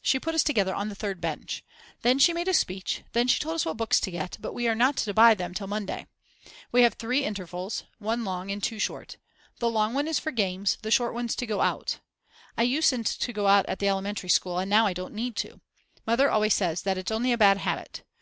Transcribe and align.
She 0.00 0.18
put 0.18 0.34
us 0.34 0.42
together 0.42 0.74
on 0.74 0.88
the 0.88 0.96
3rd 0.96 1.20
bench. 1.20 1.62
Then 2.00 2.18
she 2.18 2.32
made 2.32 2.48
a 2.48 2.54
speech, 2.54 3.02
then 3.12 3.28
she 3.28 3.38
told 3.38 3.56
us 3.56 3.66
what 3.66 3.76
books 3.76 4.00
to 4.00 4.10
get, 4.10 4.38
but 4.40 4.54
we 4.54 4.66
are 4.66 4.74
not 4.74 4.96
to 4.96 5.12
buy 5.12 5.34
them 5.34 5.52
till 5.52 5.66
Monday. 5.66 6.06
We 6.72 6.80
have 6.80 6.94
3 6.94 7.24
intervals, 7.26 7.84
one 7.98 8.24
long 8.24 8.50
and 8.50 8.62
2 8.62 8.78
short. 8.78 9.18
The 9.58 9.68
long 9.68 9.92
one 9.92 10.08
is 10.08 10.18
for 10.18 10.30
games, 10.30 10.78
the 10.80 10.90
short 10.90 11.12
ones 11.12 11.36
to 11.36 11.44
go 11.46 11.60
out. 11.60 11.98
I 12.56 12.62
usen't 12.62 13.04
to 13.06 13.32
go 13.34 13.48
out 13.48 13.66
at 13.66 13.78
the 13.78 13.88
elementary 13.88 14.30
school 14.30 14.58
and 14.58 14.70
now 14.70 14.86
I 14.86 14.94
don't 14.94 15.12
need 15.12 15.36
to. 15.44 15.60
Mother 16.06 16.30
always 16.30 16.54
says 16.54 16.80
that 16.84 16.96
it's 16.96 17.12
only 17.12 17.30
a 17.32 17.36
bad 17.36 17.58
habit. 17.58 18.02